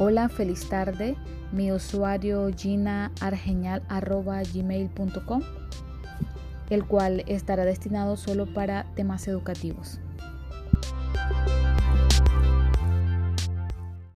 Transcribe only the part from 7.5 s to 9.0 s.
destinado solo para